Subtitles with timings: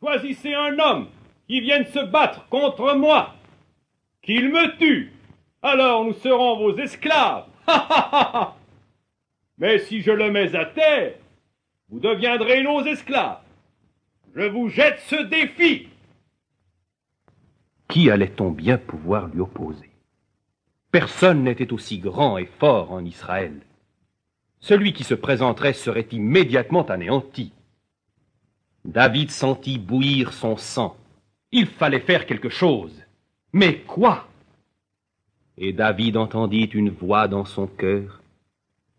[0.00, 1.08] choisissez un homme
[1.46, 3.34] qui vienne se battre contre moi,
[4.22, 5.12] qu'il me tue,
[5.62, 7.46] alors nous serons vos esclaves.
[9.58, 11.14] Mais si je le mets à terre,
[11.88, 13.40] vous deviendrez nos esclaves.
[14.34, 15.88] Je vous jette ce défi.
[17.88, 19.90] Qui allait-on bien pouvoir lui opposer?
[20.90, 23.60] Personne n'était aussi grand et fort en Israël.
[24.60, 27.52] Celui qui se présenterait serait immédiatement anéanti.
[28.86, 30.96] David sentit bouillir son sang.
[31.50, 33.02] Il fallait faire quelque chose.
[33.52, 34.28] Mais quoi?
[35.58, 38.22] Et David entendit une voix dans son cœur,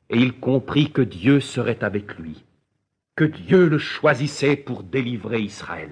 [0.10, 2.44] et il comprit que Dieu serait avec lui,
[3.16, 5.92] que Dieu le choisissait pour délivrer Israël.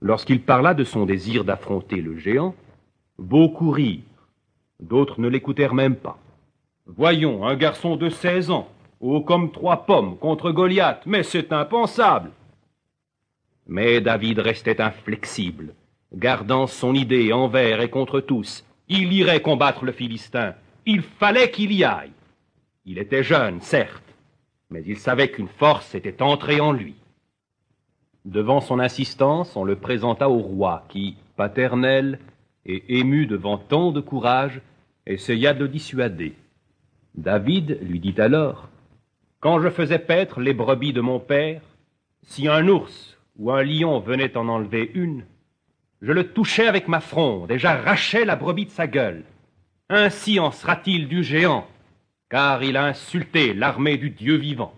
[0.00, 2.56] Lorsqu'il parla de son désir d'affronter le géant,
[3.18, 4.00] beaucoup rirent,
[4.80, 6.18] d'autres ne l'écoutèrent même pas.
[6.86, 8.68] Voyons, un garçon de seize ans,
[9.00, 12.30] haut comme trois pommes, contre Goliath, mais c'est impensable.
[13.66, 15.74] Mais David restait inflexible,
[16.14, 18.64] gardant son idée envers et contre tous.
[18.88, 20.54] Il irait combattre le Philistin.
[20.86, 22.12] Il fallait qu'il y aille.
[22.86, 24.14] Il était jeune, certes,
[24.70, 26.94] mais il savait qu'une force était entrée en lui.
[28.24, 32.18] Devant son insistance, on le présenta au roi, qui, paternel
[32.64, 34.60] et ému devant tant de courage,
[35.06, 36.34] essaya de le dissuader.
[37.14, 38.68] David lui dit alors,
[39.40, 41.62] Quand je faisais paître les brebis de mon père,
[42.22, 45.24] si un ours ou un lion venait en enlever une,
[46.02, 49.22] je le touchais avec ma fronde et j'arrachais la brebis de sa gueule.
[49.88, 51.66] Ainsi en sera-t-il du géant,
[52.28, 54.74] car il a insulté l'armée du Dieu vivant.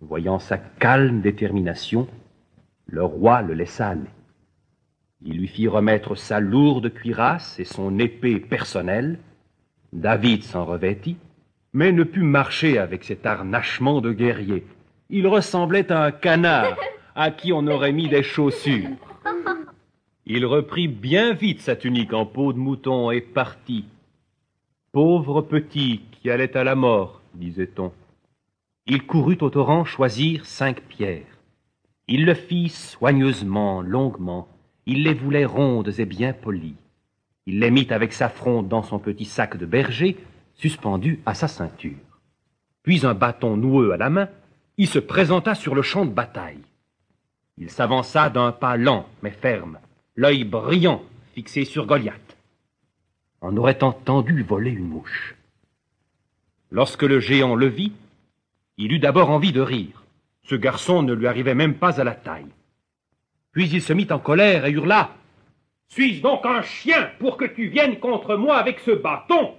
[0.00, 2.08] Voyant sa calme détermination,
[2.86, 4.10] le roi le laissa aller.
[5.22, 9.18] Il lui fit remettre sa lourde cuirasse et son épée personnelle.
[9.92, 11.18] David s'en revêtit,
[11.72, 14.64] mais ne put marcher avec cet harnachement de guerrier.
[15.08, 16.76] Il ressemblait à un canard
[17.14, 18.90] à qui on aurait mis des chaussures.
[20.26, 23.84] Il reprit bien vite sa tunique en peau de mouton et partit.
[24.92, 27.92] Pauvre petit qui allait à la mort, disait-on.
[28.86, 31.38] Il courut au torrent choisir cinq pierres.
[32.08, 34.48] Il le fit soigneusement, longuement.
[34.86, 36.74] Il les voulait rondes et bien polies.
[37.46, 40.16] Il les mit avec sa fronde dans son petit sac de berger,
[40.60, 41.96] suspendu à sa ceinture.
[42.82, 44.28] Puis un bâton noueux à la main,
[44.76, 46.60] il se présenta sur le champ de bataille.
[47.56, 49.78] Il s'avança d'un pas lent mais ferme,
[50.16, 51.02] l'œil brillant
[51.34, 52.36] fixé sur Goliath.
[53.40, 55.34] On aurait entendu voler une mouche.
[56.70, 57.92] Lorsque le géant le vit,
[58.76, 60.04] il eut d'abord envie de rire.
[60.42, 62.52] Ce garçon ne lui arrivait même pas à la taille.
[63.52, 65.14] Puis il se mit en colère et hurla.
[65.88, 69.54] Suis-je donc un chien pour que tu viennes contre moi avec ce bâton?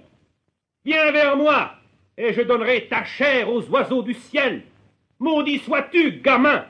[0.84, 1.74] Viens vers moi,
[2.16, 4.62] et je donnerai ta chair aux oiseaux du ciel.
[5.20, 6.64] Maudit sois-tu, gamin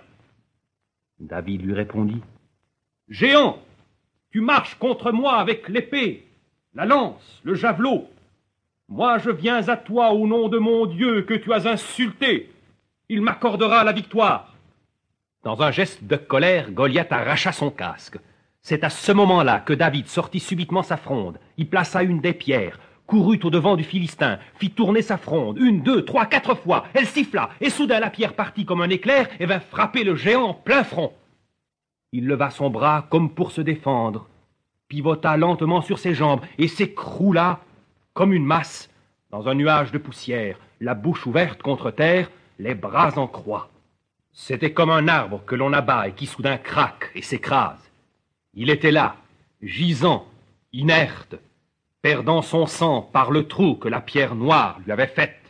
[1.19, 2.21] David lui répondit.
[3.09, 3.59] Géant,
[4.31, 6.27] tu marches contre moi avec l'épée,
[6.75, 8.09] la lance, le javelot.
[8.89, 12.51] Moi je viens à toi au nom de mon Dieu que tu as insulté.
[13.09, 14.55] Il m'accordera la victoire.
[15.43, 18.19] Dans un geste de colère, Goliath arracha son casque.
[18.61, 22.79] C'est à ce moment-là que David sortit subitement sa fronde, y plaça une des pierres,
[23.13, 27.51] courut au-devant du Philistin, fit tourner sa fronde, une, deux, trois, quatre fois, elle siffla,
[27.61, 30.83] et soudain la pierre partit comme un éclair et vint frapper le géant en plein
[30.83, 31.13] front.
[32.13, 34.31] Il leva son bras comme pour se défendre,
[34.89, 37.61] pivota lentement sur ses jambes et s'écroula
[38.15, 38.89] comme une masse,
[39.31, 43.69] dans un nuage de poussière, la bouche ouverte contre terre, les bras en croix.
[44.33, 47.93] C'était comme un arbre que l'on abat et qui soudain craque et s'écrase.
[48.55, 49.17] Il était là,
[49.61, 50.27] gisant,
[50.73, 51.37] inerte,
[52.03, 55.41] perdant son sang par le trou que la pierre noire lui avait fait.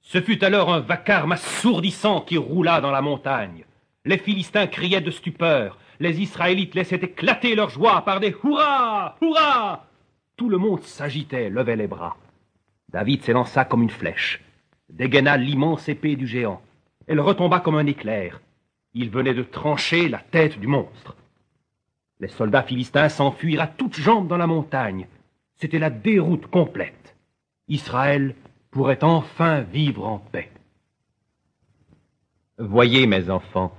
[0.00, 3.64] Ce fut alors un vacarme assourdissant qui roula dans la montagne.
[4.04, 9.84] Les Philistins criaient de stupeur, les Israélites laissaient éclater leur joie par des hurrahs, hurrahs,
[10.36, 12.16] tout le monde s'agitait, levait les bras.
[12.90, 14.40] David s'élança comme une flèche,
[14.88, 16.62] dégaina l'immense épée du géant.
[17.08, 18.40] Elle retomba comme un éclair.
[18.94, 21.16] Il venait de trancher la tête du monstre.
[22.20, 25.06] Les soldats philistins s'enfuirent à toutes jambes dans la montagne.
[25.60, 27.16] C'était la déroute complète.
[27.66, 28.34] Israël
[28.70, 30.50] pourrait enfin vivre en paix.
[32.58, 33.72] Voyez, mes enfants,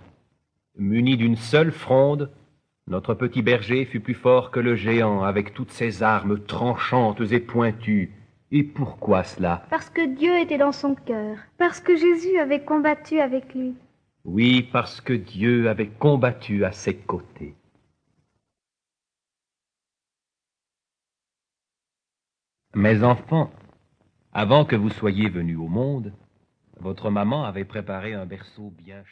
[0.77, 2.31] munis d'une seule fronde,
[2.87, 7.39] notre petit berger fut plus fort que le géant avec toutes ses armes tranchantes et
[7.39, 8.11] pointues.
[8.51, 9.63] Et pourquoi cela?
[9.69, 13.75] Parce que Dieu était dans son cœur, parce que Jésus avait combattu avec lui.
[14.25, 17.53] Oui, parce que Dieu avait combattu à ses côtés.
[22.75, 23.51] Mes enfants,
[24.31, 26.13] avant que vous soyez venus au monde,
[26.79, 29.09] votre maman avait préparé un berceau bien chaud.